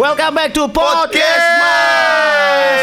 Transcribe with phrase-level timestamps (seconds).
[0.00, 2.80] Welcome back to Podcast Mas.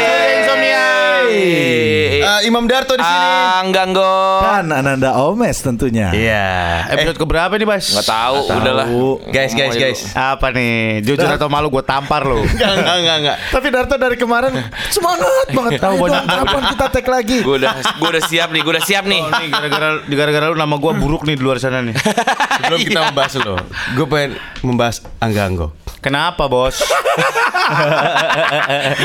[0.00, 0.86] Judulnya Insomnia.
[1.28, 3.26] Eh, Imam Darto di sini.
[3.60, 4.16] Angganggo.
[4.48, 6.08] Dan Ananda Omes tentunya.
[6.08, 6.88] Iya.
[6.88, 7.84] Episode keberapa nih, Bas?
[7.92, 8.86] Nggak tahu, udahlah.
[9.28, 10.00] Guys, guys, guys.
[10.16, 11.04] Apa nih?
[11.04, 12.40] Jujur atau malu gue tampar lo.
[12.40, 13.36] Enggak, enggak, enggak, enggak.
[13.52, 14.52] Tapi Darto dari kemarin
[14.88, 15.84] semangat banget.
[15.84, 17.38] Tahu banyak kapan kita tag lagi?
[17.44, 19.20] Gue udah gue udah siap nih, gue udah siap nih.
[19.20, 21.92] Oh, nih gara-gara gara-gara lu nama gue buruk nih di luar sana nih.
[22.56, 23.60] Sebelum kita membahas lo,
[24.00, 25.83] gue pengen membahas Angganggo.
[26.04, 26.84] Kenapa, Bos?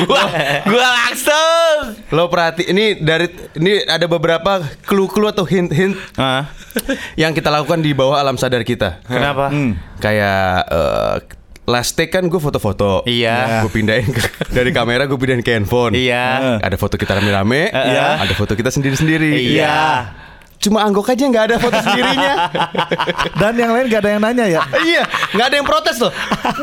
[0.03, 0.23] Gua
[0.65, 1.95] gua langsung.
[2.11, 6.51] Lo perhati, ini dari ini ada beberapa clue-clue atau hint-hint Hah?
[7.15, 8.99] yang kita lakukan di bawah alam sadar kita.
[9.05, 9.47] Kenapa?
[9.97, 11.15] Kayak eh,
[11.65, 13.05] last take kan gue foto-foto.
[13.05, 13.63] Iya.
[13.63, 15.95] Gue pindahin ke- dari kamera gue pindahin ke handphone.
[15.95, 16.59] Iya.
[16.59, 17.69] Ada foto kita rame-rame.
[17.69, 18.19] Iya.
[18.19, 19.55] Ada foto kita sendiri-sendiri.
[19.55, 19.79] Iya.
[20.59, 22.51] Cuma anggok aja nggak ada foto sendirinya.
[23.39, 24.61] Dan yang lain gak ada yang nanya ya?
[24.81, 26.11] iya, nggak ada yang protes loh.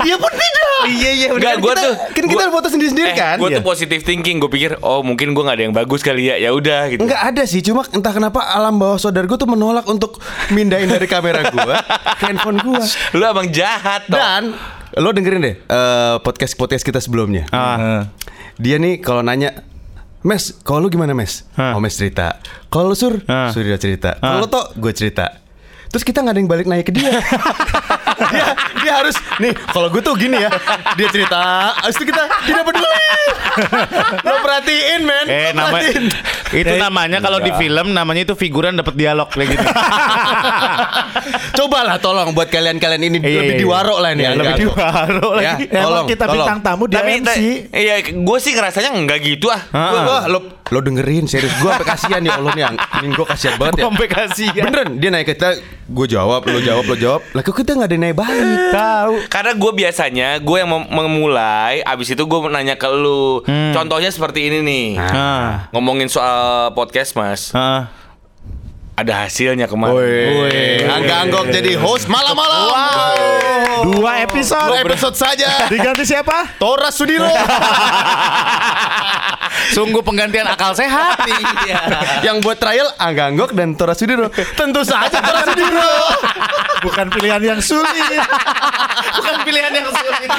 [0.04, 0.64] Dia pun tidak.
[0.86, 3.36] Iya, iya, Enggak, Kan gua kita- tuh kan kita gua- foto sendiri-sendiri eh, kan?
[3.40, 3.56] Gue Iya.
[3.58, 4.36] tuh positive thinking.
[4.36, 6.36] Gue pikir, oh mungkin gue nggak ada yang bagus kali ya.
[6.36, 7.00] Ya udah gitu.
[7.02, 11.08] Enggak ada sih, cuma entah kenapa alam bawah saudara gue tuh menolak untuk mindahin dari
[11.08, 11.74] kamera gue
[12.14, 12.82] ke handphone gue.
[13.12, 14.14] Lu abang jahat toh.
[14.14, 14.52] Dan
[14.94, 15.56] lo dengerin deh
[16.20, 17.48] podcast podcast kita sebelumnya.
[17.48, 18.12] Ah.
[18.56, 19.52] Dia nih kalau nanya,
[20.24, 21.44] Mes, kalau lu gimana Mes?
[21.54, 21.76] Hah.
[21.76, 22.40] Oh Mes cerita.
[22.68, 23.52] Kalau lu Sur, Ah.
[23.52, 24.16] Sur dia cerita.
[24.16, 25.44] Kalau lo Tok, gue cerita.
[25.88, 27.16] Terus kita nggak ada yang balik naik ke dia.
[28.32, 28.46] dia,
[28.80, 29.52] dia harus nih.
[29.66, 30.50] Kalau gue tuh gini ya,
[30.94, 31.72] dia cerita.
[31.84, 33.04] Itu kita tidak peduli.
[34.26, 35.26] lo perhatiin men.
[35.26, 36.04] Eh nama perhatiin.
[36.48, 39.66] itu namanya kalau di film namanya itu figuran dapat dialog kayak gitu.
[41.56, 43.60] Coba lah tolong buat kalian-kalian ini Iya, lebih iya.
[43.60, 44.22] diwaro lah nih.
[44.22, 45.64] Ya, lebih diwaro Ya, lagi.
[45.66, 46.36] tolong, Emang kita tolong.
[46.38, 47.38] bintang tamu dia Tapi MC.
[47.72, 49.60] iya, gue sih ngerasanya enggak gitu ah.
[49.72, 53.22] Gua, gua, lo, lo dengerin serius gue sampai kasihan ya Allah nih yang ini gue
[53.24, 53.82] kasihan banget ya.
[53.86, 54.64] Sampai kasihan.
[54.66, 55.48] Beneran dia naik ke kita,
[55.86, 57.20] gue jawab, lo jawab, lo jawab.
[57.30, 58.58] Lah kok kita nggak ada naik balik.
[58.74, 59.12] Tahu.
[59.28, 63.46] Karena gue biasanya gue yang mem- memulai, abis itu gue nanya ke lu.
[63.46, 64.88] Contohnya seperti ini nih.
[64.98, 65.70] Ah.
[65.70, 67.86] Ngomongin soal podcast mas, Ah.
[68.96, 69.94] ada hasilnya kemarin.
[69.94, 72.72] Woi, Angga Anggok jadi host malam-malam.
[73.86, 74.66] Dua episode.
[74.66, 75.68] Dua episode saja.
[75.68, 76.56] Diganti siapa?
[76.56, 77.28] Tora Sudiro
[79.76, 81.20] Sungguh penggantian akal sehat.
[81.66, 81.82] Iya.
[82.24, 84.32] yang buat trial Angga Anggok dan Tora Sudiro.
[84.32, 85.92] Tentu saja Tora Sudiro.
[86.80, 87.92] Bukan pilihan yang sulit.
[89.20, 90.30] Bukan pilihan yang sulit.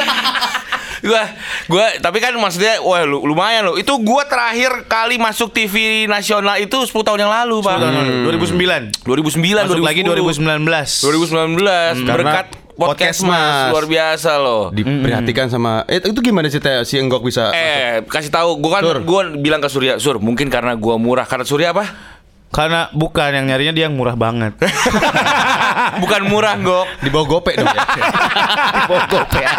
[0.98, 1.24] Gua,
[1.70, 3.76] gua, tapi kan maksudnya, wah lu, lumayan loh.
[3.78, 7.78] Itu gua terakhir kali masuk TV nasional itu 10 tahun yang lalu, Pak.
[8.26, 9.06] 2009.
[9.06, 10.66] 2009, Masuk lagi 2010.
[10.66, 12.02] 2019.
[12.02, 13.70] 2019 berkat Podcast podcast mas Mas.
[13.74, 14.70] luar biasa loh.
[14.70, 18.98] Diperhatikan sama eh itu gimana cerita si Anggok bisa Eh, kasih tahu gua kan Sur.
[19.02, 21.26] gua bilang ke Surya, Sur, mungkin karena gua murah.
[21.26, 21.90] Karena Surya apa?
[22.48, 24.56] Karena bukan yang nyarinya dia yang murah banget.
[26.02, 27.04] Bukan murah, Gok.
[27.04, 27.84] di bawah gope dong ya.
[28.90, 29.52] Bogop ya.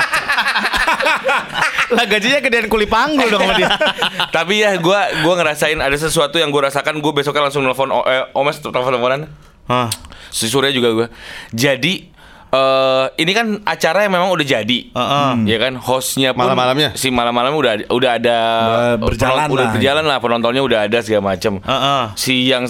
[1.88, 3.68] lah gajinya gedean kuli panggul dong sama dia.
[4.36, 8.24] Tapi ya gua gua ngerasain ada sesuatu yang gua rasakan, gua besoknya langsung nelfon eh,
[8.32, 9.28] Omes telepon-teleponan.
[9.68, 9.88] Hah.
[10.28, 11.06] Si Surya juga gua.
[11.50, 12.08] Jadi
[12.48, 15.30] eh ini kan acara yang memang udah jadi, Heeh.
[15.44, 16.96] ya kan hostnya pun Malam-malamnya?
[16.96, 19.72] si malam-malamnya udah udah ada Udah berjalan udah lah.
[19.76, 21.60] berjalan lah penontonnya udah ada segala macem.
[21.60, 22.02] Heeh.
[22.16, 22.64] Si yang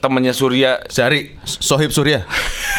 [0.00, 2.24] temennya Surya Sehari Sohib Surya.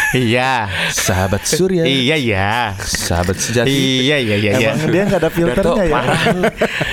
[0.09, 0.65] Iya.
[0.89, 1.85] Sahabat Surya.
[1.85, 2.73] Iya iya.
[2.81, 3.69] Sahabat sejati.
[3.69, 4.51] Iya iya iya.
[4.57, 4.69] iya.
[4.73, 6.01] Emang dia nggak ada filternya ya?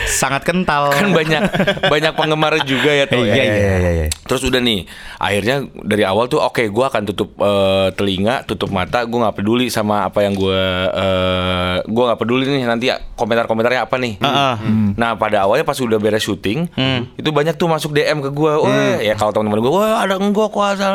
[0.05, 0.93] Sangat kental.
[0.93, 1.43] kan banyak
[1.89, 3.25] banyak penggemar juga ya tuh.
[3.25, 3.45] Iya, ya.
[3.45, 4.07] iya, iya, iya.
[4.29, 4.85] Terus udah nih,
[5.17, 9.71] akhirnya dari awal tuh oke, gua akan tutup eh, telinga, tutup mata, gua nggak peduli
[9.71, 14.19] sama apa yang gua eh, gua nggak peduli nih nanti komentar-komentarnya apa nih.
[14.19, 14.55] Heeh.
[14.99, 16.67] Nah pada awalnya pas udah beres syuting,
[17.15, 20.51] itu banyak tuh masuk DM ke gua, wah ya kalau teman-teman gua, wah ada enggak
[20.51, 20.87] kuasa.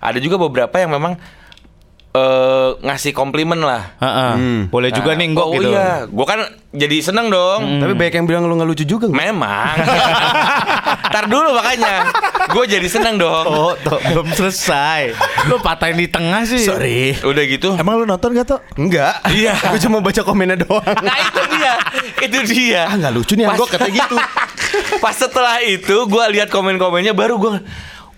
[0.00, 1.20] Ada juga beberapa yang memang
[2.16, 3.94] eh, ngasih komplimen lah.
[3.98, 4.32] Heeh.
[4.66, 5.68] Boleh juga Nah, nih enggok oh gitu.
[5.68, 6.40] iya, gua kan
[6.70, 7.60] jadi seneng dong.
[7.78, 9.06] Tapi banyak yang bilang lu nggak lucu juga.
[9.06, 9.20] nggak?
[9.22, 9.74] Memang.
[11.10, 12.10] Ntar dulu makanya.
[12.46, 13.44] Gue jadi seneng dong.
[13.44, 15.16] Oh, tuh, belum selesai.
[15.46, 16.62] Lu patahin di tengah sih.
[16.62, 17.16] Sorry.
[17.18, 17.74] Udah gitu.
[17.74, 18.60] Emang lu nonton gak tuh?
[18.76, 19.24] Enggak.
[19.28, 19.56] Iya.
[19.72, 20.84] Gue cuma baca komennya doang.
[20.84, 21.72] Nah itu dia.
[22.18, 22.82] Itu dia.
[22.84, 24.16] Ah nggak lucu nih Pas- Anggok katanya gitu.
[25.02, 27.64] Pas setelah itu gue lihat komen-komennya baru gue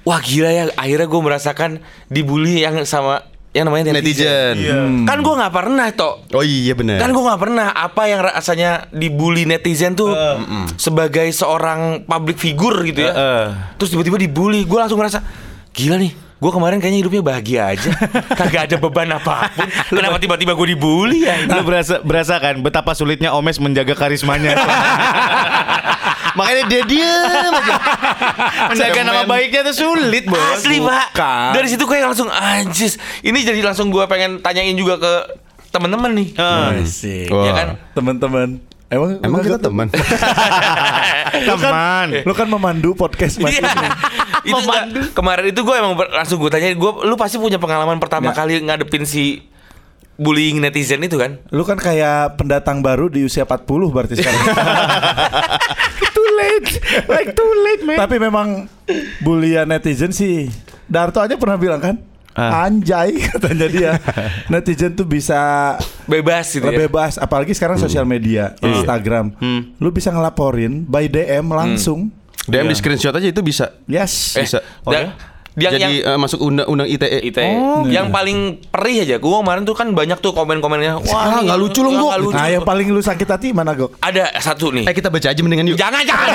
[0.03, 1.71] Wah gila ya Akhirnya gue merasakan
[2.09, 3.23] Dibully yang sama
[3.59, 5.03] Yang namanya netizen, Netizen.
[5.03, 7.03] Kan gue gak pernah toh Oh iya benar.
[7.03, 10.15] Kan gue gak pernah Apa yang rasanya Dibully netizen tuh
[10.79, 13.11] Sebagai seorang public figure gitu ya.
[13.11, 13.45] Heeh.
[13.83, 15.19] Terus tiba-tiba dibully Gue langsung ngerasa
[15.75, 17.91] Gila nih Gue kemarin kayaknya hidupnya bahagia aja.
[18.39, 19.67] Kagak ada beban apa pun.
[19.99, 21.35] Kenapa tiba-tiba gue dibully ya?
[21.51, 24.55] Lu berasa berasa kan betapa sulitnya Omes menjaga karismanya.
[26.35, 26.99] Makanya dia aja.
[28.69, 30.39] menjaga nama baiknya tuh sulit, Bos.
[30.57, 31.49] Asli pak Bukan.
[31.55, 35.13] Dari situ gue langsung Anjis Ini jadi langsung gue pengen tanyain juga ke
[35.69, 36.29] teman-teman nih.
[36.35, 37.29] Asik.
[37.29, 37.45] Wah.
[37.45, 37.67] Ya kan?
[37.93, 38.49] Teman-teman.
[38.89, 39.87] Emang Emang kita nggak- teman.
[42.25, 43.63] Lu kan, memandu podcast Mas Iya.
[43.63, 43.87] ini.
[44.49, 48.33] itu nggak- kemarin itu gue emang langsung gue tanya gue lu pasti punya pengalaman pertama
[48.33, 49.45] kali ngadepin si
[50.17, 54.41] bullying netizen itu kan Lu kan kayak pendatang baru di usia 40 berarti sekarang.
[56.39, 56.71] Late.
[57.07, 57.99] Like too late, man.
[57.99, 58.49] Tapi memang
[59.19, 60.47] bulian netizen sih.
[60.87, 61.97] Darto aja pernah bilang kan,
[62.33, 62.65] Ah.
[62.65, 63.93] anjay katanya dia.
[64.47, 65.75] netizen tuh bisa
[66.05, 69.35] bebas gitu ya bebas, apalagi sekarang sosial media, Instagram.
[69.77, 72.15] Lu bisa ngelaporin by DM langsung.
[72.45, 73.77] DM di screenshot aja itu bisa.
[73.85, 74.33] Yes.
[74.33, 74.65] Eh, Bisa.
[74.83, 75.13] dan-
[75.61, 77.19] yang, Jadi yang eh, masuk undang-undang ITE.
[77.25, 77.47] ITE.
[77.89, 78.39] yang paling
[78.69, 81.91] perih aja gue kemarin tuh kan banyak tuh komen-komennya wah Ah, nih, nggak lucu loh,
[81.91, 82.09] Gok.
[82.09, 82.35] nggak lucu.
[82.35, 83.99] Nah, yang paling lu sakit hati mana, Gok?
[83.99, 85.77] ada satu nih Eh kita baca aja mendingan yuk.
[85.77, 86.29] Jangan jangan.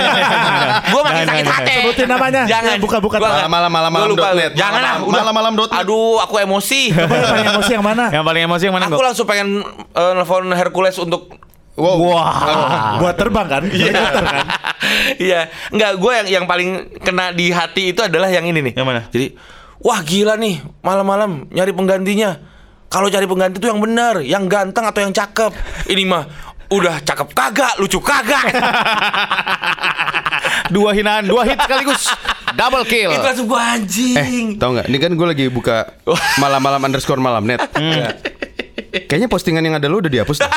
[0.94, 1.74] Gue makin sakit hati.
[1.80, 2.42] Sebutin namanya.
[2.46, 2.78] Jangan.
[2.78, 3.18] Buka-buka.
[3.18, 4.22] Gua nggak- Malam, malam, gua malam lupa.
[4.25, 4.52] dot net.
[4.54, 4.96] Jangan lah.
[5.00, 5.34] Malam, udah.
[5.34, 5.70] malam, dot.
[5.72, 6.92] Aduh, aku emosi.
[6.92, 8.06] Coba yang paling emosi yang mana?
[8.10, 9.48] Yang paling emosi yang mana, aku langsung pengen
[9.94, 11.22] eh, nelfon Hercules untuk
[11.74, 13.02] Wow.
[13.02, 13.64] Buat terbang kan?
[13.66, 14.46] Helikopter kan?
[15.18, 16.70] Iya, enggak gue yang yang paling
[17.02, 18.74] kena di hati itu adalah yang ini nih.
[18.78, 19.02] Yang mana?
[19.10, 19.34] Jadi,
[19.81, 22.38] wah gila nih, malam-malam nyari penggantinya.
[22.94, 25.50] Kalau cari pengganti itu yang benar, yang ganteng atau yang cakep.
[25.90, 26.30] Ini mah
[26.70, 28.54] udah cakep kagak, lucu kagak.
[30.74, 32.08] Dua hinaan, dua hit sekaligus.
[32.54, 33.10] Double kill.
[33.14, 34.16] itu langsung gue anjing.
[34.56, 34.86] Eh, tau nggak?
[34.90, 35.90] Ini kan gue lagi buka
[36.44, 37.62] malam-malam underscore malam net.
[38.94, 40.38] Kayaknya postingan yang ada lo udah dihapus.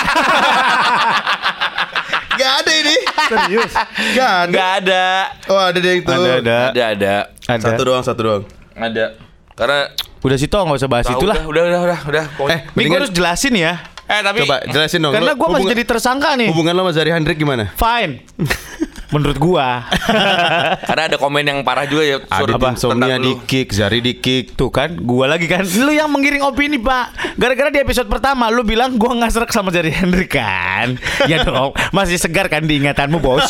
[2.36, 2.96] Gak ada ini.
[3.32, 3.72] Serius.
[4.12, 4.44] Gak ada.
[4.44, 5.04] Enggak ada.
[5.48, 6.10] Oh ada deh itu.
[6.12, 6.58] Ada, ada.
[6.68, 7.14] Ada, ada.
[7.48, 7.64] Ada.
[7.64, 8.42] Satu doang, satu doang.
[8.76, 9.16] Ada.
[9.56, 9.88] Karena
[10.20, 11.36] Udah situ nggak usah bahas tahu itulah.
[11.38, 12.50] udah, udah, udah, udah, udah.
[12.52, 13.78] Eh, Nih gue harus jelasin ya.
[14.06, 15.14] eh tapi Coba jelasin dong.
[15.14, 16.48] Karena gue masih jadi tersangka nih.
[16.52, 17.72] Hubungan lo sama Zari Hendrik gimana?
[17.72, 18.26] Fine.
[19.08, 19.86] Menurut gua.
[20.88, 24.54] karena ada komen yang parah juga ya Adit Insomnia di kick, Zari di kick.
[24.54, 25.62] Tuh kan, gua lagi kan.
[25.62, 27.38] Lu yang menggiring opini, Pak.
[27.38, 30.98] Gara-gara di episode pertama lu bilang gua nggak serak sama Jari Henry kan.
[31.30, 33.46] ya dong, masih segar kan di ingatanmu, Bos.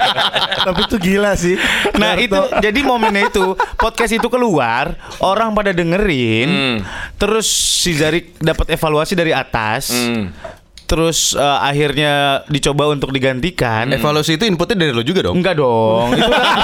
[0.66, 1.54] Tapi itu gila sih.
[1.94, 6.78] Nah itu jadi momennya itu podcast itu keluar orang pada dengerin Hmm.
[7.14, 10.32] terus si Zari dapat evaluasi dari atas Hmm.
[10.90, 12.12] Terus eh, akhirnya
[12.44, 15.38] dicoba untuk digantikan Evaluasi itu inputnya dari lo juga dong.
[15.38, 16.58] enggak dong itu kan-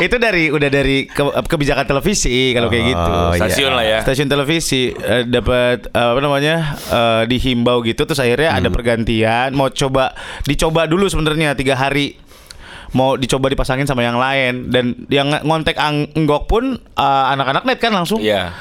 [0.00, 3.38] itu dari udah dari ke- kebijakan televisi kalau kayak gitu Oh, iya.
[3.38, 3.98] Stasiun lah ya.
[4.00, 6.54] stasiun televisi eh, dapat eh, apa namanya
[6.88, 12.16] eh, dihimbau gitu terus akhirnya ada pergantian mau coba dicoba dulu sebenarnya tiga hari
[12.92, 17.76] mau dicoba dipasangin sama yang lain dan yang ngontek ang- enggok pun eh, anak-anak net
[17.76, 18.52] kan langsung Iya.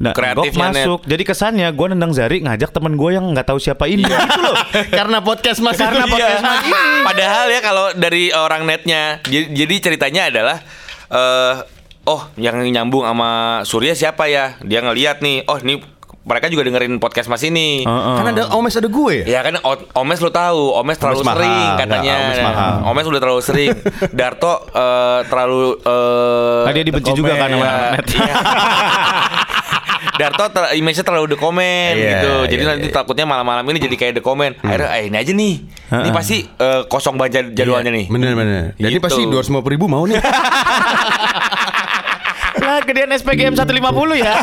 [0.00, 0.80] Nah, Kreatifnya net.
[0.80, 1.04] masuk.
[1.04, 4.56] Jadi kesannya gue nendang Zari ngajak temen gue yang nggak tahu siapa ini gitu loh.
[4.98, 6.10] Karena podcast mas Karena itu.
[6.10, 6.48] podcast Iya.
[6.48, 6.72] mas ini.
[7.12, 10.56] Padahal ya kalau dari orang netnya, jadi, jadi ceritanya adalah
[11.06, 11.54] eh
[12.02, 13.30] oh yang nyambung sama
[13.62, 14.56] Surya siapa ya?
[14.60, 15.84] Dia ngeliat nih, oh ini
[16.20, 17.82] mereka juga dengerin podcast Mas ini.
[17.82, 18.14] Heeh.
[18.14, 19.24] Kan ada Omes ada gue ya.
[19.26, 21.36] Ya kan O- Omes lo tahu, Omes terlalu mahal.
[21.36, 22.12] sering katanya.
[22.14, 22.72] Nggak, Omes mahal.
[22.86, 23.68] Omes udah terlalu sering.
[24.18, 28.06] Darto eh, terlalu eh Nah, dia dibenci juga kan sama Iya, net.
[30.00, 30.16] Iya.
[30.18, 32.32] Darto ter, image-nya terlalu the comment Iya, gitu.
[32.48, 34.56] Jadi iya, nanti takutnya malam-malam ini jadi kayak the comment.
[34.58, 35.54] Akhirnya eh, ini aja nih.
[35.60, 36.12] Ini Heeh.
[36.12, 38.06] pasti eh, kosong banget jad- jadwalnya nih.
[38.06, 38.62] Bener bener.
[38.74, 39.04] Dan ini Gitu.
[39.04, 40.20] pasti dua ratus ribu mau nih.
[42.60, 43.72] Nah, gedean SPGM 150
[44.14, 44.34] ya.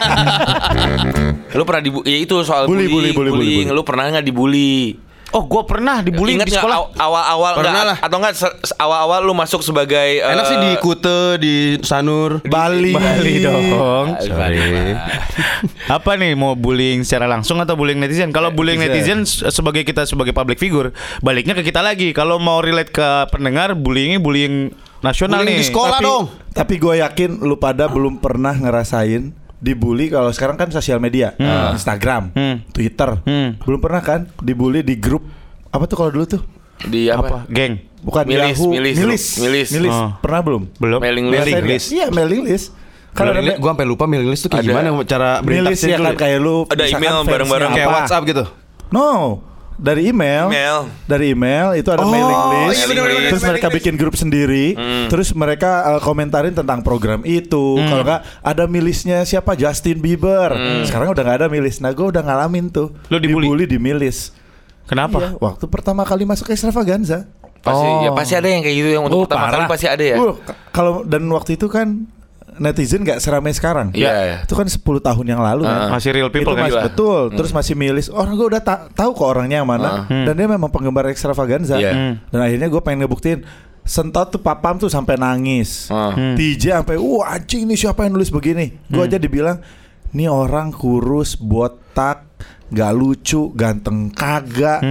[1.53, 3.67] Lu pernah dibu ya itu soal Bully, bullying, bully, bully, bullying.
[3.69, 4.97] bully, Lu pernah nggak dibully?
[5.29, 6.77] Oh, gue pernah dibully Ingat di sekolah.
[6.77, 7.97] aw- awal-awal Pernah nggak lah.
[7.99, 8.33] atau enggak
[8.73, 12.39] awal-awal lu masuk sebagai Enak eh, sih di Kute, di Sanur.
[12.41, 12.91] Bali.
[12.91, 14.15] Bali dong.
[14.17, 14.95] Sorry.
[15.91, 18.31] Apa nih mau bullying secara langsung atau bullying netizen?
[18.31, 19.19] Kalau bullying Netizen.
[19.19, 22.11] netizen se- sebagai kita sebagai public figure, baliknya ke kita lagi.
[22.11, 25.61] Kalau mau relate ke pendengar, bullyingnya bullying nasional Bullying nih.
[25.61, 26.23] di sekolah tapi, dong.
[26.49, 31.33] Tapi gue yakin lu pada belum pernah ngerasain dibully kalau sekarang kan sosial media,
[31.71, 32.61] Instagram, Hmm.
[32.69, 33.17] Twitter.
[33.23, 33.57] Hmm.
[33.59, 35.25] Belum pernah kan dibully di grup
[35.67, 36.41] apa tuh kalau dulu tuh?
[36.79, 37.25] di apa?
[37.25, 37.37] Apa?
[37.49, 37.81] Geng.
[37.97, 38.95] Bukan Milis, Yahoo, milis,
[39.35, 39.89] milis, milis.
[39.91, 40.13] Oh.
[40.21, 40.63] Pernah belum?
[40.77, 40.99] Belum.
[41.01, 41.47] Mailing list.
[41.49, 41.65] Nggak?
[41.65, 41.87] list.
[41.89, 42.65] Iya, mailing list.
[43.11, 44.69] Kalau ada Gue sampai lupa mailing list tuh kayak Ada.
[44.69, 47.71] gimana cara Milis berintaksnya ya kan kayak lu Ada email fansnya bareng-bareng.
[47.73, 47.95] Kayak apa.
[47.97, 48.43] WhatsApp gitu.
[48.87, 49.07] No,
[49.77, 50.49] dari email.
[50.49, 50.77] Email.
[51.05, 52.75] Dari email itu ada Oh, mailing list.
[52.75, 54.73] iya, bener-bener, terus mereka bikin grup sendiri.
[55.07, 57.77] Terus mereka uh, komentarin tentang program itu.
[57.79, 60.51] Kalau nggak ada milisnya siapa Justin Bieber.
[60.83, 61.77] Sekarang udah nggak ada milis.
[61.77, 62.91] Nah, gue udah ngalamin tuh.
[63.07, 63.63] Lu dibully?
[63.63, 64.33] di milis.
[64.85, 65.19] Kenapa?
[65.19, 67.27] Iya, waktu pertama kali masuk extravaganza.
[67.59, 68.01] Pasti Oh.
[68.01, 69.67] ya pasti ada yang kayak gitu yang untuk Oh, pertama kali parah.
[69.67, 70.15] pasti ada ya.
[70.15, 70.33] Uh,
[70.71, 72.07] kalau dan waktu itu kan
[72.57, 73.93] netizen nggak seramai sekarang.
[73.93, 74.37] Iya, iya.
[74.43, 75.89] Itu kan 10 tahun yang lalu kan.
[75.93, 76.65] Masih real people itu kan?
[76.69, 77.21] masih betul.
[77.33, 78.07] Terus masih milis.
[78.09, 80.05] Orang gue udah ta- tahu kok orangnya yang mana.
[80.07, 81.77] Dan dia memang penggemar extravaganza.
[81.77, 81.91] Iya.
[81.93, 82.13] Hmm.
[82.29, 83.39] Dan akhirnya gue pengen ngebuktiin.
[83.87, 85.87] Sentot tuh papam tuh sampai nangis.
[85.87, 86.11] Ah.
[86.11, 88.75] TJ sampai, wah anjing nih siapa yang nulis begini.
[88.91, 89.63] Gue aja dibilang,
[90.11, 92.27] nih orang kurus botak,
[92.67, 94.83] nggak lucu, ganteng kagak,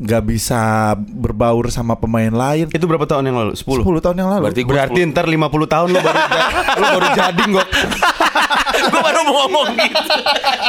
[0.00, 0.60] nggak bisa
[0.96, 2.72] berbaur sama pemain lain.
[2.72, 3.52] Itu berapa tahun yang lalu?
[3.52, 3.84] 10.
[3.84, 4.42] 10 tahun yang lalu.
[4.48, 6.20] Berarti Berarti ntar 50 tahun lu baru
[6.80, 7.68] lu baru jadi nggak?
[8.80, 10.16] gue baru mau ngomong gitu.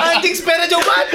[0.03, 1.09] Anjing spare jauh banget.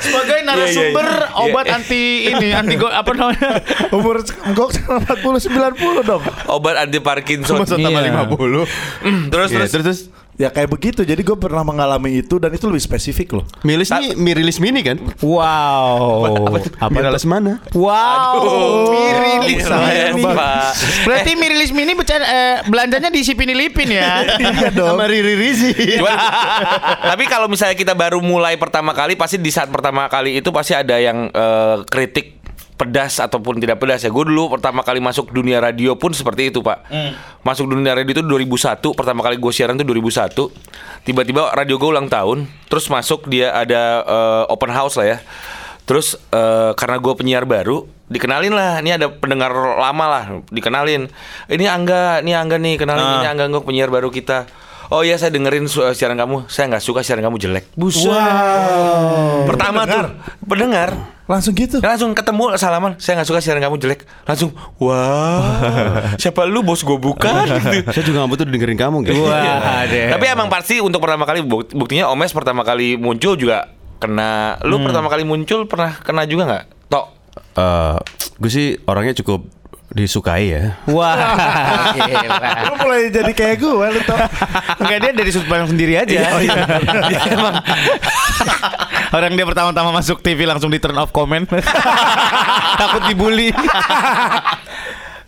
[0.00, 3.60] Sebagai narasumber obat anti ini anti go, apa namanya?
[3.96, 4.24] Umur
[4.56, 6.22] gok 40 90 dong.
[6.48, 7.60] Obat anti Parkinson.
[7.62, 8.24] Tambah Iya.
[8.26, 9.30] 50.
[9.30, 10.00] terus Iya, terus terus terus
[10.40, 11.04] Ya kayak begitu.
[11.04, 13.44] Jadi gue pernah mengalami itu dan itu lebih spesifik loh.
[13.60, 14.96] Milis nih mirilis mini kan?
[15.20, 16.48] Wow.
[16.80, 17.60] Apa Mirilis mana?
[17.76, 18.40] Wow.
[18.88, 19.68] Mirilis.
[19.68, 20.24] Keren, mini.
[20.32, 20.72] Pak.
[21.04, 24.24] Berarti Mirilis Mini beca- eh, belanjanya di Sipini Lipin ya.
[24.40, 24.96] Iya dong.
[24.96, 25.76] Sama Riri Rizi.
[26.00, 26.16] Cuman,
[27.04, 30.72] tapi kalau misalnya kita baru mulai pertama kali pasti di saat pertama kali itu pasti
[30.72, 32.39] ada yang eh, kritik
[32.80, 34.08] pedas ataupun tidak pedas ya.
[34.08, 36.88] Gue dulu pertama kali masuk dunia radio pun seperti itu pak.
[37.44, 38.80] Masuk dunia radio itu 2001.
[38.96, 41.04] Pertama kali gue siaran itu 2001.
[41.04, 42.48] Tiba-tiba radio gue ulang tahun.
[42.72, 45.18] Terus masuk dia ada eh, open house lah ya.
[45.84, 48.80] Terus eh, karena gue penyiar baru, dikenalin lah.
[48.80, 51.12] Ini ada pendengar lama lah, dikenalin.
[51.52, 54.48] Ini Angga, ini Angga nih, kenalin ini Angga, Angga penyiar baru kita.
[54.90, 56.50] Oh iya saya dengerin siaran kamu.
[56.50, 57.64] Saya nggak suka siaran kamu jelek.
[57.72, 58.10] Buset.
[59.46, 60.10] Pertama tuh
[60.42, 60.90] pendengar
[61.24, 61.78] Langsung gitu.
[61.78, 62.98] langsung ketemu salaman.
[62.98, 64.02] Saya nggak suka siaran kamu jelek.
[64.26, 64.50] Langsung
[64.82, 65.62] wah
[66.20, 67.86] siapa lu bos gue bukan gitu.
[67.86, 69.22] Saya juga nggak butuh dengerin kamu gitu.
[69.22, 70.10] Wah, deh.
[70.10, 73.70] Tapi emang pasti untuk pertama kali buk- buktinya Omes pertama kali muncul juga
[74.02, 74.58] kena.
[74.66, 76.64] Lu pertama kali muncul pernah kena juga nggak?
[76.90, 77.06] Tok.
[77.54, 77.96] Eh,
[78.42, 79.46] gue sih orangnya cukup
[79.90, 80.62] disukai ya.
[80.94, 81.18] Wah.
[82.70, 84.18] Lu mulai jadi kayak gue lu tau.
[84.78, 86.06] Enggak dia dari sudut pandang sendiri aja.
[86.06, 87.54] Dia emang
[89.16, 91.46] orang dia pertama-tama masuk TV langsung di turn off comment.
[92.80, 93.50] Takut dibully.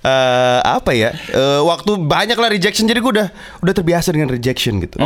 [0.02, 1.11] eh apa ya?
[1.14, 3.28] Eh, waktu banyak lah rejection jadi gue udah
[3.62, 4.99] udah terbiasa dengan rejection gitu.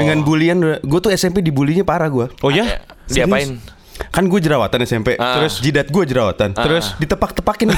[0.00, 2.32] Dengan bullian gue tuh SMP dibulinya parah gue.
[2.40, 2.80] Oh ya?
[3.08, 3.60] Diapain?
[4.08, 5.20] Kan gue jerawatan SMP.
[5.20, 5.36] Ah.
[5.40, 6.56] Terus jidat gue jerawatan.
[6.56, 7.76] Terus ditepak-tepakin.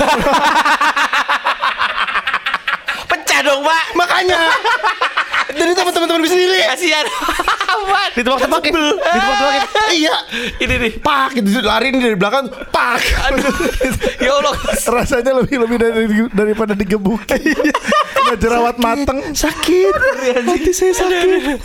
[3.54, 3.87] Dong pak.
[3.94, 4.50] Makanya
[5.62, 6.66] dari teman-teman sendiri.
[6.66, 7.06] Kasihan.
[8.14, 8.73] Ditebak-tebakin.
[8.75, 9.62] Ditebak-tebakin.
[9.95, 10.16] iya.
[10.57, 10.93] Ini nih.
[10.99, 12.47] Pak gitu lari nih dari belakang.
[12.69, 13.00] Pak.
[14.19, 14.54] Ya Allah.
[14.85, 17.40] Rasanya lebih lebih dari, daripada digebukin.
[18.14, 19.21] Kena jerawat mateng.
[19.35, 19.95] sakit.
[20.45, 21.59] Hati saya sakit.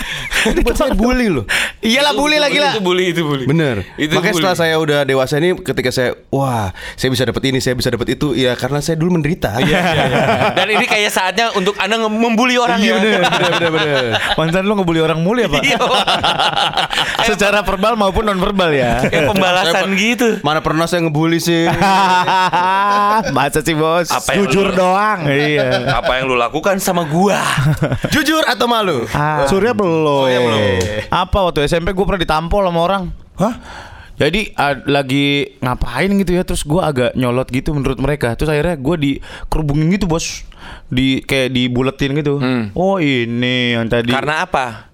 [0.65, 1.45] Buat saya bully loh.
[1.79, 2.73] Iyalah bully lagi lah.
[2.73, 3.45] Itu bully itu bully.
[3.45, 3.85] Bener.
[3.95, 4.41] Itu Makanya bully.
[4.43, 8.11] setelah saya udah dewasa ini, ketika saya, wah, saya bisa dapat ini, saya bisa dapat
[8.11, 9.55] itu, ya karena saya dulu menderita.
[9.59, 9.81] Iya,
[10.55, 12.97] Dan ini kayak saatnya untuk anda membuli orang ya.
[12.97, 14.03] bener, bener, bener, bener.
[14.39, 15.61] Pansan lu ngebully orang mulu ya, Pak?
[15.63, 15.77] Iya.
[17.29, 19.05] Secara verbal maupun non verbal ya.
[19.07, 20.27] Kayak pembalasan gitu.
[20.41, 21.67] Mana pernah saya ngebully sih?
[23.35, 24.09] Masa sih, Bos?
[24.09, 25.27] Apa yang Jujur lu- doang.
[25.27, 25.93] Iya.
[25.99, 27.39] Apa yang lu lakukan sama gua?
[28.13, 29.05] Jujur atau malu?
[29.11, 29.45] Ah.
[29.47, 30.29] Surya belum.
[31.09, 33.03] Apa waktu SMP gue pernah ditampol sama orang.
[33.39, 33.55] Hah?
[34.19, 38.75] Jadi ah, lagi ngapain gitu ya Terus gue agak nyolot gitu menurut mereka Terus akhirnya
[38.75, 40.43] gue dikerubungin gitu bos
[40.91, 42.35] di Kayak dibuletin gitu
[42.75, 44.88] Oh ini yang tadi Karena apa?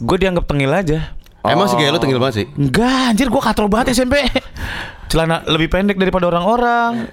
[0.00, 2.46] Gue dianggap tengil aja Emang sih kayak lu tengil banget sih?
[2.56, 4.20] Enggak anjir gue katro banget SMP
[5.08, 7.08] Celana lebih pendek daripada orang-orang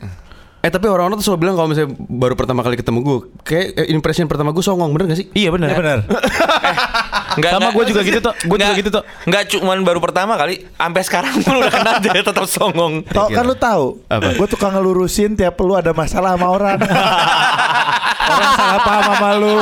[0.66, 3.88] Eh tapi orang-orang tuh selalu bilang kalau misalnya baru pertama kali ketemu gue, kayak eh,
[3.94, 5.30] impression pertama gue songong, bener gak sih?
[5.38, 6.00] Iya benar benar.
[7.38, 8.36] Nggak, Sama gua juga gitu, Tok.
[8.50, 9.04] Gua juga gitu, Tok.
[9.30, 12.94] Nggak cuman baru pertama kali, sampai sekarang pun udah kenal dia tetap songong.
[13.10, 13.86] Tau kan lu tahu?
[14.10, 14.34] Apa?
[14.36, 16.80] Gue tukang ngelurusin tiap lu ada masalah sama orang.
[18.28, 19.58] orang salah paham sama lu.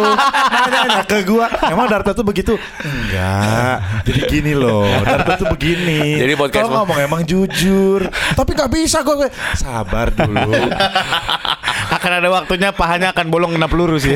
[0.51, 2.53] Nanya-nanya ke gua, emang Darto tuh begitu?
[2.81, 3.77] Enggak.
[4.07, 6.17] Jadi gini loh, Darto tuh begini.
[6.19, 8.07] Jadi podcast Kalau ngomong emang jujur.
[8.09, 9.29] Tapi gak bisa gue.
[9.55, 10.53] Sabar dulu.
[12.05, 14.13] Akan ada waktunya pahanya akan bolong kena peluru sih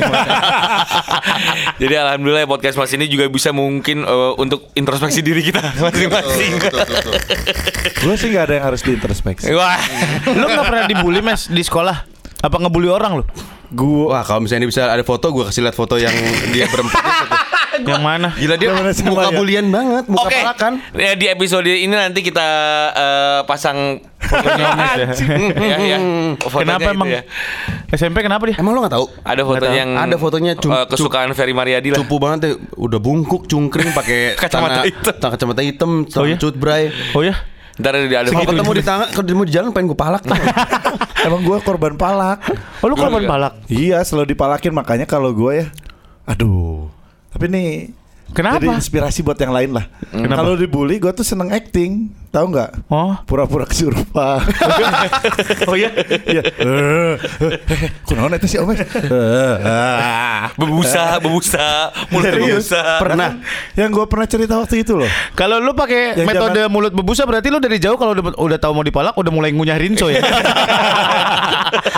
[1.82, 6.70] Jadi alhamdulillah ya, podcast mas ini juga bisa mungkin eh, untuk introspeksi diri kita masing-masing.
[8.06, 9.50] gue sih gak ada yang harus diintrospeksi.
[9.58, 9.74] Wah.
[10.22, 12.06] Lu gak pernah dibully mes di sekolah?
[12.46, 13.24] Apa ngebully orang lu?
[13.74, 16.14] Gue Wah kalau misalnya ini bisa ada foto, gue kasih lihat foto yang
[16.54, 16.94] dia berempat.
[17.74, 17.90] itu.
[17.90, 18.28] Yang mana?
[18.38, 19.38] Gila dia sama muka ya.
[19.40, 20.38] bulian banget, muka Oke.
[20.42, 20.72] palakan.
[20.94, 22.48] Ya, di episode ini nanti kita
[22.94, 23.98] eh, pasang
[24.30, 25.06] fotonya Mas ya.
[25.70, 25.98] ya, ya.
[26.38, 27.08] Fotonya Kenapa itu emang?
[27.10, 27.22] ya.
[27.90, 28.56] SMP kenapa dia?
[28.56, 29.06] Emang lo gak tahu?
[29.20, 31.98] Ada fotonya yang Ada fotonya cum- eh, kesukaan Ferry Mariadi lah.
[31.98, 35.28] Cupu banget ya, udah bungkuk, cungkring pakai Kacamata hitam.
[35.28, 36.36] kacamata hitam, Oh, oh, iya?
[36.38, 36.94] cut bray.
[37.12, 37.34] Oh ya?
[37.80, 40.36] Ntar ada ada Kalau ketemu di tangan, kalau ketemu di jalan pengen gue palak tuh.
[41.26, 42.38] emang gue korban palak.
[42.80, 43.52] Oh lu korban palak?
[43.66, 45.66] Iya, selalu dipalakin makanya kalau gue ya,
[46.28, 46.92] aduh.
[47.32, 47.68] Tapi nih
[48.30, 48.62] Kenapa?
[48.62, 49.90] Jadi inspirasi buat yang lain lah.
[50.14, 52.14] Kalau dibully, gue tuh seneng acting.
[52.30, 52.70] Tahu nggak?
[52.86, 53.18] Oh.
[53.26, 54.40] Pura-pura kesurupan.
[55.70, 55.90] Oh iya.
[56.26, 56.42] Iya.
[56.60, 57.14] Eh,
[57.50, 58.70] eh, Kunaon itu sih Om?
[60.60, 63.02] Bebusa, bebusa, mulut bebusa.
[63.02, 63.42] Pernah.
[63.74, 65.10] Yang gue pernah cerita waktu itu loh.
[65.34, 68.84] Kalau lu pakai metode mulut bebusa berarti lu dari jauh kalau udah, udah tahu mau
[68.86, 70.22] dipalak udah mulai ngunyah rinso ya.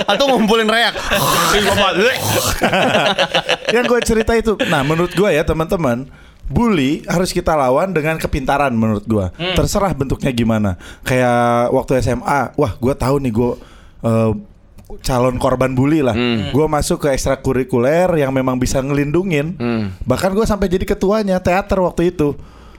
[0.09, 0.95] Atau ngumpulin reak.
[3.73, 4.57] yang gue cerita itu.
[4.69, 6.09] Nah, menurut gue ya teman-teman,
[6.53, 9.27] bully harus kita lawan dengan kepintaran menurut gue.
[9.57, 10.71] Terserah bentuknya gimana.
[11.01, 11.33] Kayak
[11.71, 13.51] waktu SMA, wah gue tahu nih gue
[14.03, 14.33] eh,
[15.01, 16.13] calon korban bully lah.
[16.49, 19.57] Gue masuk ke ekstrakurikuler yang memang bisa ngelindungin.
[20.03, 22.37] Bahkan gue sampai jadi ketuanya teater waktu itu.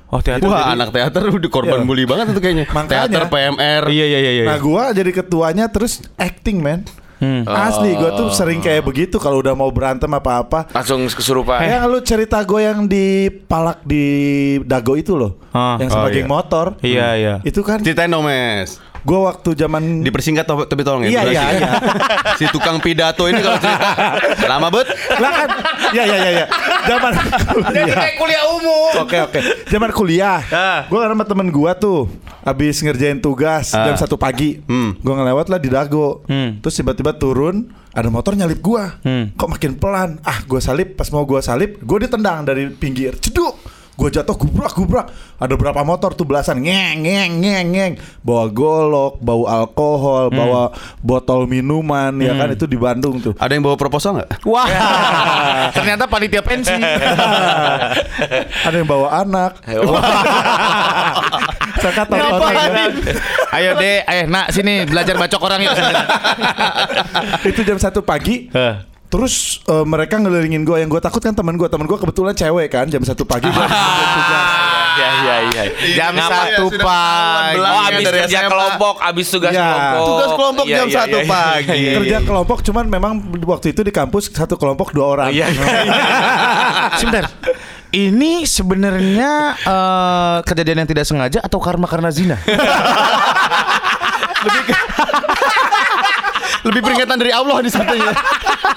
[0.08, 0.46] Oh, teater.
[0.46, 1.88] Wah, jadi- anak teater udah korban Iya.
[1.90, 2.66] bully banget itu kayaknya.
[2.70, 3.10] Makanya.
[3.10, 3.84] Teater PMR.
[3.90, 4.46] Iya iya iya iya.
[4.46, 6.86] Nah gue jadi ketuanya terus acting man.
[7.44, 10.70] Asli gue tuh sering kayak begitu kalau udah mau berantem apa-apa.
[10.72, 11.64] Langsung kesurupan.
[11.64, 14.06] Yang lu cerita gue yang di palak di
[14.64, 16.30] Dago itu loh, Ah, yang oh sebagai iya.
[16.30, 16.66] motor.
[16.80, 17.36] Iya iya.
[17.42, 18.80] Itu kan Ceritain dong, Mes.
[19.04, 21.10] Gue waktu zaman Dipersingkat to- tapi tolong ya.
[21.10, 21.44] Iya, iya, ya.
[21.54, 21.70] iya.
[22.40, 24.88] si tukang pidato ini kalau cerita lama bet.
[25.14, 25.50] lah kan,
[25.92, 26.46] ya ya ya ya,
[26.86, 27.12] zaman
[27.54, 27.98] kuliah.
[28.16, 28.92] kuliah umum.
[29.00, 30.80] Oke oke, zaman kuliah, Ah.
[30.86, 32.08] gue sama temen gue tuh
[32.42, 33.86] abis ngerjain tugas Ah.
[33.86, 34.96] jam satu pagi, Hmm.
[34.96, 36.60] gue ngelewat lah di Dago, Hmm.
[36.60, 39.26] terus tiba-tiba turun, ada motor nyalip gue, Hmm.
[39.34, 43.56] kok makin pelan, ah gue salip, pas mau gue salip, gue ditendang dari pinggir, ceduk,
[44.04, 45.08] gue jatuh gubrak gubrak,
[45.40, 51.48] ada berapa motor tuh belasan, ngeng ngeng ngeng ngeng, bawa golok, bau alkohol, bawa botol
[51.48, 53.32] minuman, ya kan itu di Bandung tuh.
[53.40, 54.44] Ada yang bawa proposal nggak?
[54.44, 54.68] Wah.
[55.80, 56.76] Ternyata panitia pensi.
[58.68, 59.56] ada yang bawa anak.
[61.84, 62.08] Saya
[63.54, 65.76] Ayo deh, ayo nak sini belajar bacok orang yuk.
[67.44, 68.48] itu jam satu pagi.
[69.14, 72.66] Terus eh, mereka ngelilingin gue yang gue takut kan teman gue teman gue kebetulan cewek
[72.68, 73.70] kan jam satu pagi tugas.
[74.94, 75.64] Iya iya iya.
[75.98, 77.58] Jam Ngapa satu sudah pagi.
[77.58, 78.46] Oh, abis kerja SMA.
[78.46, 79.66] kelompok, abis tugas Iya.
[79.66, 80.06] kelompok.
[80.06, 81.66] Tugas kelompok Iya, jam iya, satu iya, pagi.
[81.74, 81.94] iya, iya.
[81.98, 85.30] kerja kelompok cuman memang waktu itu di kampus satu kelompok dua orang.
[85.34, 85.50] Iya.
[87.02, 87.26] Sebentar.
[87.90, 89.32] Ini sebenarnya
[89.66, 92.38] eh, kejadian yang tidak sengaja atau karma karena zina?
[94.46, 94.62] Lebih
[96.64, 98.12] peringatan dari Allah nih sebetulnya.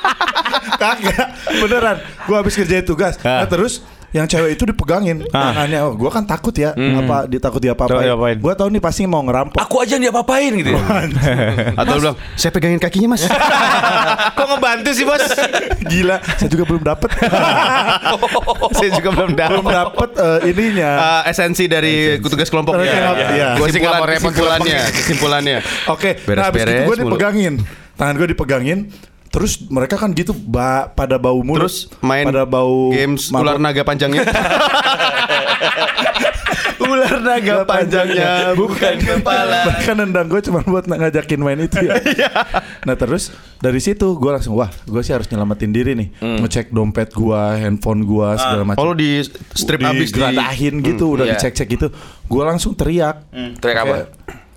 [0.83, 1.27] Kagak
[1.63, 1.97] beneran.
[2.27, 3.15] Gue habis kerjain tugas.
[3.23, 3.81] Nah, terus
[4.17, 5.85] yang cewek itu dipegangin tangannya.
[5.85, 6.73] Oh, gue kan takut ya.
[6.73, 8.09] Apa ditakut dia Coba diapain?
[8.09, 8.37] apa-apain.
[8.41, 9.61] Gue tahu nih pasti mau ngerampok.
[9.61, 10.73] Aku aja yang diapa-apain gitu.
[10.73, 10.81] ya.
[11.85, 13.29] Atau lu bilang, saya pegangin kakinya mas.
[14.37, 15.21] Kok ngebantu sih bos?
[15.93, 17.11] Gila, saya juga belum dapet.
[18.81, 19.73] Saya juga belum belum dapat.
[19.75, 20.91] dapet eh, ininya.
[21.27, 23.13] Eh, esensi dari tugas kelompok ya.
[23.59, 25.59] Gua Gua sih nggak mau repot kesimpulannya, kesimpulannya.
[25.91, 27.55] Oke, nah abis itu gue dipegangin,
[27.99, 28.79] tangan gue dipegangin,
[29.29, 33.43] terus mereka kan gitu ba pada bau mulut, Terus main pada bau games mabok.
[33.43, 34.23] ular naga panjangnya.
[36.79, 39.67] ular naga panjangnya bukan kepala.
[39.69, 41.97] Mereka nendang gue cuma buat ngajakin main itu ya.
[42.87, 47.11] nah terus dari situ gue langsung wah gue sih harus nyelamatin diri nih, ngecek dompet
[47.11, 48.81] gue, handphone gue segala macam.
[48.81, 49.21] Oh lu di
[49.53, 50.23] strip abis di
[50.85, 51.35] gitu, udah Iya.
[51.35, 51.89] dicek-cek gitu.
[52.25, 53.27] Gue langsung teriak.
[53.59, 53.97] Teriak apa?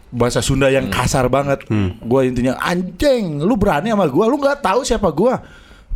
[0.10, 1.66] Bahasa Sunda yang kasar banget.
[2.02, 5.34] Gue intinya anjing, lu berani sama gue, lu nggak tahu siapa gue.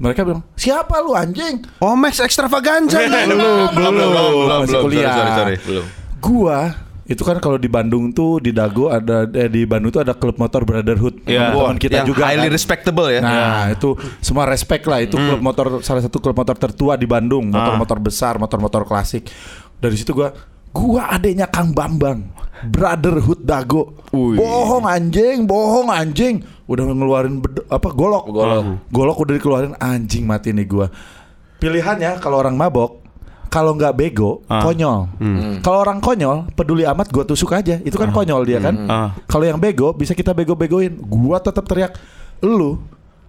[0.01, 1.61] Mereka bilang siapa lu anjing?
[1.77, 5.13] Oh Max extravaganza belum, belum, masih kuliah.
[5.13, 5.55] Sorry, sorry, sorry.
[5.61, 5.85] Belum.
[6.17, 6.59] Gua
[7.03, 10.39] itu kan kalau di Bandung tuh di Dago ada eh, di Bandung tuh ada klub
[10.41, 11.21] motor Brotherhood.
[11.29, 11.53] Iya.
[11.53, 12.55] Teman kita yang juga highly kan.
[12.55, 13.21] respectable ya.
[13.21, 15.03] Nah, itu semua respect lah.
[15.03, 19.29] Itu klub motor salah satu klub motor tertua di Bandung, motor-motor besar, motor-motor klasik.
[19.77, 20.33] Dari situ gua
[20.73, 22.33] gua adanya Kang Bambang,
[22.65, 23.93] Brotherhood Dago.
[24.35, 26.41] Bohong anjing, bohong anjing.
[26.65, 28.25] Udah ngeluarin bed- apa golok.
[28.27, 28.63] Golok.
[28.89, 30.87] Golok udah dikeluarin anjing mati nih gua.
[31.59, 32.99] Pilihannya kalau orang mabok
[33.47, 35.13] kalau nggak bego, konyol.
[35.61, 37.77] Kalau orang konyol, peduli amat gua tusuk aja.
[37.79, 38.75] Itu kan konyol dia kan.
[38.89, 39.09] Ah.
[39.29, 40.97] Kalau yang bego bisa kita bego-begoin.
[40.97, 41.93] Gua tetap teriak,
[42.41, 42.81] "Lu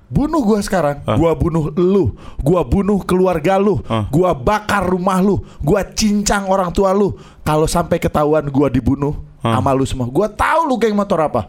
[0.06, 1.00] bunuh gua sekarang.
[1.04, 2.14] Gua bunuh lu.
[2.38, 3.80] Gua bunuh keluarga lu.
[4.08, 5.40] Gua bakar rumah lu.
[5.60, 7.14] Gua cincang orang tua lu.
[7.42, 10.06] Kalau sampai ketahuan gua dibunuh sama lu semua.
[10.06, 11.42] Gua tahu lu geng motor apa."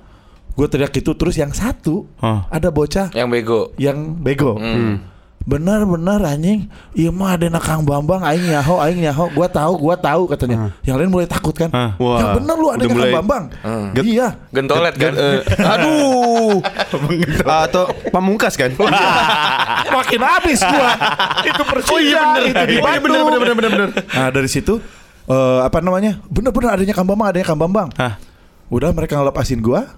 [0.56, 2.48] Gue teriak itu terus yang satu Ah.
[2.48, 3.62] ada bocah Yang bego.
[3.76, 4.56] yang bego.
[4.56, 5.04] Bener
[5.46, 6.66] bener anjing,
[6.98, 10.74] iya mah ada Kang Bambang, aing nyaho, aing nyaho, gua tahu, gua tahu katanya.
[10.82, 11.70] Yang lain mulai takut kan?
[11.70, 11.94] Ah.
[12.02, 13.44] Wah, yang bener lu ada udah Kang mulai- Bambang.
[14.02, 14.28] Iya.
[14.50, 15.14] Gentolet kan.
[15.14, 16.58] Eh, aduh.
[17.46, 18.74] Atau pamungkas kan?
[19.94, 20.90] Makin habis gua.
[21.46, 21.94] itu persis.
[21.94, 22.50] Oh iya bener.
[22.50, 23.90] Itu di Oh iya bener bener bener bener bener.
[24.02, 24.82] Nah dari situ
[25.30, 26.18] eh, apa namanya?
[26.26, 27.90] Bener-bener adanya Kang Bambang, adanya Kang Bambang.
[28.02, 28.18] Hah?
[28.74, 29.94] Udah mereka ngelepasin gua.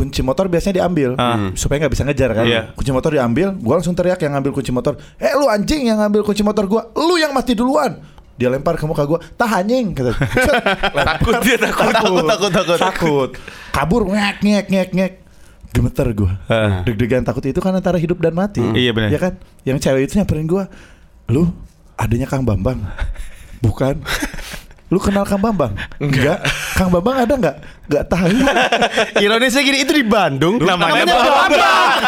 [0.00, 1.52] Kunci motor biasanya diambil Ah.
[1.52, 2.44] supaya nggak bisa ngejar kan.
[2.44, 2.72] Iya.
[2.72, 4.96] Kunci motor diambil, gua langsung teriak yang ngambil kunci motor.
[5.14, 8.00] Eh lu anjing yang ngambil kunci motor gua, lu yang mati duluan.
[8.34, 10.16] dia lempar ke muka gue tah anjing kata
[10.96, 11.92] Takut dia takut.
[11.92, 13.30] takut takut takut takut
[13.68, 15.12] kabur ngek ngek ngek ngek
[15.70, 16.72] gemeter gue Heeh.
[16.82, 19.12] deg-degan takut itu kan antara hidup dan mati Iya, benar.
[19.12, 20.64] ya kan yang cewek itu nyamperin gue
[21.28, 21.52] lu
[21.94, 22.80] adanya Kang Bambang
[23.60, 24.00] bukan
[24.90, 25.72] lu kenal Kang Bambang
[26.02, 26.42] enggak
[26.74, 28.26] Kang Bambang ada nggak nggak tahu
[29.22, 30.58] Ironisnya gini itu di Bandung.
[30.58, 31.50] Namanya Bambang.
[31.50, 31.98] Bambang.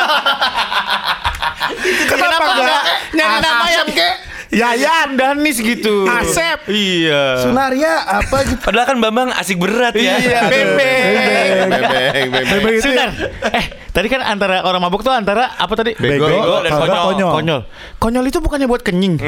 [2.11, 2.83] kenapa enggak
[3.15, 4.17] Nyari nama yang kayak
[4.53, 6.05] Yayan Danis gitu.
[6.05, 6.69] Asep.
[6.69, 7.41] Iya.
[7.41, 10.21] Sunaria apa gitu Padahal kan Bambang asik berat ya.
[10.21, 11.01] Iya, bebek.
[11.09, 12.45] Bebeng, bebeng.
[12.53, 13.17] Bebek itu Sebentar.
[13.49, 13.65] Eh,
[13.97, 15.97] tadi kan antara orang mabuk tuh antara apa tadi?
[15.97, 17.33] Bego, Bego dan konyol.
[17.33, 17.61] Konyol.
[17.97, 19.17] Konyol itu bukannya buat kenying.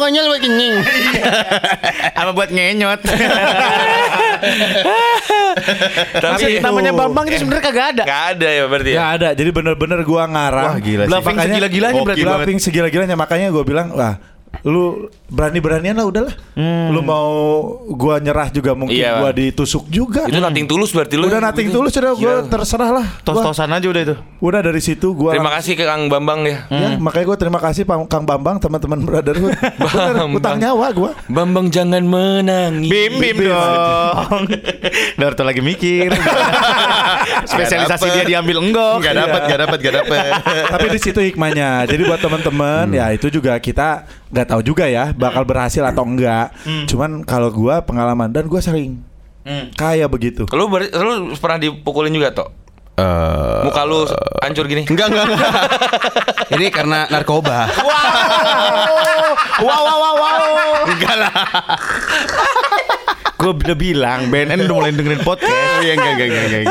[0.00, 0.74] Konyol buat kenying.
[2.20, 3.00] Apa buat ngenyot.
[6.24, 8.04] Tapi namanya Bambang itu sebenarnya kagak ada.
[8.08, 8.98] Gak ada ya berarti ya.
[8.98, 10.72] Gak ada, jadi bener-bener gua ngarang.
[10.72, 11.10] Wah, gila sih.
[11.12, 12.22] Bluffing segila-gilanya berarti.
[12.24, 14.16] Bluffing segila-gilanya makanya gua bilang, wah
[14.66, 16.34] lu berani-beranian lah udahlah.
[16.90, 17.30] Lu mau
[17.88, 20.26] gua nyerah juga mungkin Iya, gua ditusuk juga.
[20.26, 21.30] Itu nothing tulus berarti lu.
[21.30, 23.06] udah nating tulus udah gua terserah lah.
[23.06, 24.14] Gua- Tos-tosan aja udah itu.
[24.40, 26.66] Udah dari situ gua Terima kasih ke Kang Bambang ya.
[26.68, 29.54] Ya, makanya gua terima kasih Pak Kang Bambang teman-teman Brotherhood.
[29.80, 30.30] Bener, Bambang.
[30.34, 31.10] utang nyawa gua.
[31.26, 32.90] Bambang jangan menangis.
[32.90, 34.44] Bim bim dong.
[35.20, 36.10] Darto lagi mikir.
[37.50, 38.98] Spesialisasi dia diambil enggok.
[39.00, 40.24] Gak dapat, gak dapat, gak dapat.
[40.68, 41.86] Tapi di situ hikmahnya.
[41.86, 46.50] Jadi buat teman-teman ya itu juga kita nggak tahu juga ya bakal berhasil atau enggak.
[46.88, 49.04] Cuman kalau gua pengalaman dan gua sering
[49.74, 50.48] kayak begitu.
[50.50, 52.48] Lu ber- lu pernah dipukulin juga toh?
[52.96, 54.04] Eh, Muka lu
[54.40, 54.84] hancur gini.
[54.84, 55.52] Enggak, enggak, enggak.
[56.56, 57.68] Ini karena narkoba.
[59.60, 60.84] Wow wow wow wow.
[60.84, 61.32] Enggak lah.
[63.40, 65.80] Gue udah bilang BNN udah mulai dengerin podcast.
[65.80, 66.64] Iya, enggak, enggak, enggak, enggak.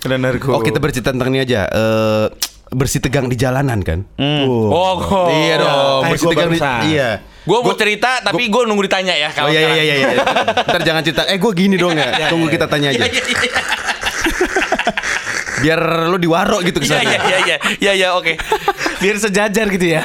[0.00, 0.50] Kena narko.
[0.56, 1.68] Oh, kita bercerita tentang ini aja.
[1.68, 2.24] Eh,
[2.72, 4.08] bersih tegang di jalanan kan?
[4.16, 4.72] Tuh.
[4.72, 5.28] Oh, oh.
[5.28, 6.60] Iya dong, bersih tegang di.
[6.88, 7.10] Iya.
[7.44, 10.08] Gue mau cerita tapi gue nunggu ditanya ya Oh iya iya iya iya.
[10.64, 11.22] Ntar jangan cerita.
[11.28, 12.08] Eh gue gini dong ya.
[12.32, 13.04] Tunggu kita tanya aja.
[15.60, 17.04] Biar lu diwaro gitu Iya ke sana.
[17.04, 18.36] iya iya iya iya iya oke.
[18.98, 20.02] biar sejajar gitu ya.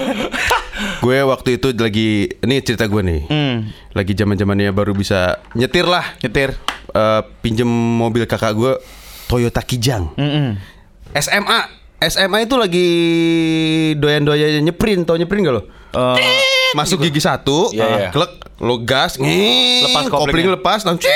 [1.04, 3.22] Gue waktu itu lagi ini cerita gue nih.
[3.92, 6.04] Lagi zaman zamannya baru bisa nyetir lah.
[6.20, 6.56] Nyetir.
[6.90, 8.74] Eh, pinjem mobil kakak gue
[9.28, 10.12] Toyota Kijang.
[11.14, 11.60] SMA.
[12.02, 12.88] SMA itu lagi
[13.96, 15.64] doyan-doyan nyeprin, tau nyeprin gak lo?
[16.72, 18.10] Masuk gigi satu, Iya, iya.
[18.10, 20.54] klek, lo gas, nging, Lepas kopling koplingnya.
[20.56, 21.10] lepas, langsung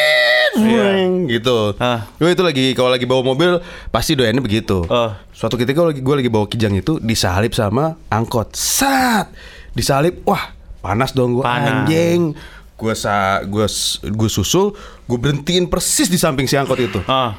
[0.56, 1.74] weng, gitu.
[1.78, 2.10] Ah.
[2.16, 3.58] Gue itu lagi kalau lagi bawa mobil
[3.90, 4.82] pasti doyannya begitu.
[4.84, 5.12] Oh.
[5.30, 9.30] Suatu ketika gue lagi gue lagi bawa kijang itu disalip sama angkot, sat,
[9.72, 11.86] disalip, wah panas dong gue Panas.
[11.86, 12.34] anjing.
[12.74, 13.64] Gue sa, gue
[14.04, 17.38] gue susul, gue berhentiin persis di samping si angkot itu Ah.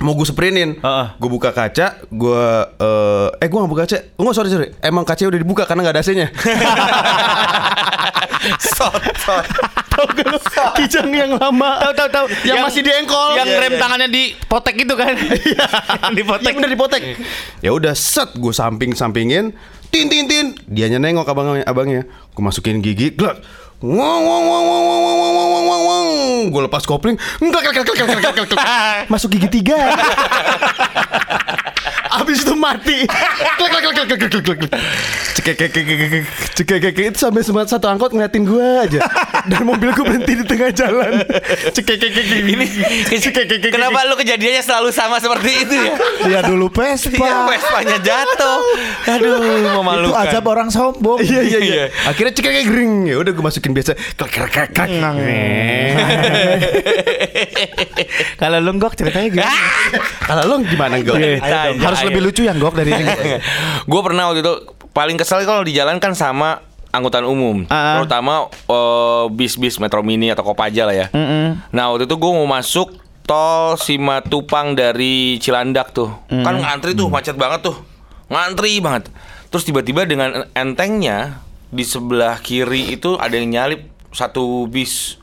[0.00, 1.06] Mau gue sprintin, Heeh.
[1.16, 2.44] gue buka kaca, gue
[2.80, 5.94] eh eh gue gak buka kaca, enggak sorry sorry, emang kacanya udah dibuka karena nggak
[5.96, 6.28] ada AC-nya.
[10.80, 11.76] Kijang yang lama.
[11.84, 12.26] Tahu tahu tahu.
[12.48, 13.36] Yang masih diengkol.
[13.36, 13.80] Yang Iya, rem iya.
[13.80, 15.14] tangannya di potek itu kan.
[16.16, 16.52] di potek.
[16.52, 17.02] Iya bener dipotek.
[17.60, 19.52] ya udah set, gue samping sampingin,
[19.92, 23.40] tin tin tin, dianya nengok abang abangnya, gue masukin gigi, glak.
[23.80, 25.49] Wong wong wong wong wong wong wong
[26.50, 27.16] gue lepas kopling
[29.10, 29.78] masuk gigi tiga
[32.30, 33.10] Abis itu mati
[33.58, 34.82] glak glak glak glak glak glak glak
[35.34, 36.22] Cekek cekek cekek
[36.54, 39.02] cekek cekek itu sampai semua satu angkot ngeliatin gue aja
[39.50, 41.26] Dan mobilku berhenti di tengah jalan
[41.74, 42.66] Cekek cekek Ini
[43.66, 45.90] kenapa lu kejadiannya selalu sama seperti itu ya?
[46.22, 47.50] Dia dulu Iya, Vespa.
[47.50, 48.58] Vespanya jatuh.
[49.10, 50.22] Aduh, Itu memalukan.
[50.22, 51.18] azab orang sombong.
[51.18, 51.74] Iya iya iya.
[51.74, 51.84] Iya.
[52.06, 53.10] Akhirnya cekek gering.
[53.10, 53.98] Ya udah gue masukin biasa.
[54.14, 54.90] Klek klek klek klek.
[58.38, 59.52] Kalau lu gok ceritanya gimana?
[60.24, 62.08] Kalau lo gimana dong, Harus ayo.
[62.20, 63.08] Lebih lucu yang gok dari ini.
[63.90, 64.54] gue pernah waktu itu
[64.92, 66.60] paling kesel kalau di jalan kan sama
[66.92, 68.02] angkutan umum, ah.
[68.02, 71.06] terutama eh, bis-bis Metro Mini atau Kopaja lah ya.
[71.72, 72.92] Nah waktu itu gue mau masuk
[73.24, 77.76] tol Simatupang dari Cilandak tuh, kan ngantri tuh macet banget tuh,
[78.28, 79.08] ngantri banget.
[79.50, 85.19] Terus tiba-tiba dengan entengnya di sebelah kiri itu ada yang nyalip satu bis.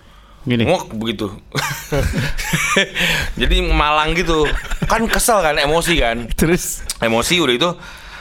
[0.47, 0.63] Gini.
[0.63, 1.27] Ngok begitu.
[3.39, 4.47] Jadi malang gitu.
[4.87, 7.69] Kan kesel kan, emosi kan Terus emosi udah itu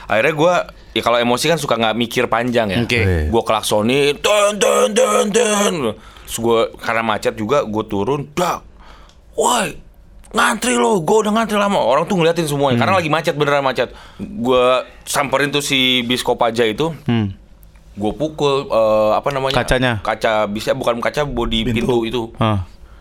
[0.07, 0.55] akhirnya gue
[0.95, 3.27] ya kalau emosi kan suka nggak mikir panjang ya Oke.
[3.27, 5.75] gue klaksonin ten ten ten ten
[6.23, 8.62] terus gue karena macet juga gue turun dak
[9.35, 9.75] woi
[10.31, 13.91] ngantri lo gue udah ngantri lama orang tuh ngeliatin semuanya karena lagi macet beneran macet
[14.17, 14.67] gue
[15.03, 17.35] samperin tuh si bis Kopaja itu Hmm.
[17.97, 19.93] Gue pukul eh, apa namanya Kacanya?
[20.01, 22.61] kaca bisa bukan kaca bodi pintu, itu Ah.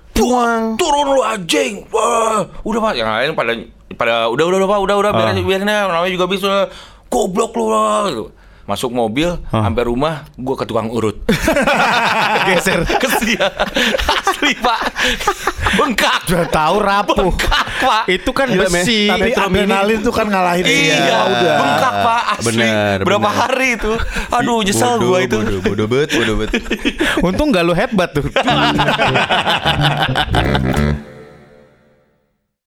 [0.10, 1.84] Tuang, turun lu anjing.
[1.91, 2.93] Wah, udah Pak.
[2.95, 3.51] Yang lain pada
[3.93, 5.43] pada udah udah udah Pak, udah udah biarin Ah.
[5.43, 5.91] biarin aja.
[5.91, 6.71] namanya juga bisa.
[7.05, 8.08] Goblok lu lah.
[8.08, 8.31] gitu.
[8.65, 11.21] Masuk mobil, sampai rumah, gue ke tukang urut.
[12.49, 12.82] Geser.
[13.01, 13.45] Kesia.
[14.25, 14.82] Asli pak.
[15.78, 16.25] Bengkak.
[16.25, 17.30] Udah tahu rapuh.
[17.30, 18.04] Bengkak pak.
[18.10, 19.06] Itu kan Gila, besi.
[19.06, 21.56] Tapi adrenalin tuh kan ngalahin Iya, udah.
[21.62, 22.45] bengkak pak asli.
[22.58, 23.38] Bener, Berapa bener.
[23.38, 23.93] hari itu?
[24.34, 25.38] Aduh, nyesel gua itu.
[25.38, 26.49] Bodoh, bodoh bet, bodoh bet.
[27.21, 28.25] Untung gak lu headbutt tuh.